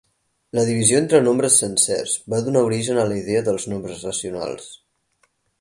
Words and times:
La 0.59 0.61
divisió 0.69 1.01
entre 1.01 1.19
nombres 1.25 1.57
sencers 1.65 2.15
va 2.35 2.41
donar 2.47 2.65
origen 2.71 3.03
a 3.03 3.07
la 3.13 3.21
idea 3.21 3.47
dels 3.51 3.71
nombres 3.75 4.05
racionals. 4.11 4.71